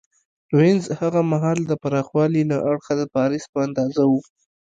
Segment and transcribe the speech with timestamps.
[0.57, 4.11] وینز هغه مهال د پراخوالي له اړخه د پاریس په اندازه و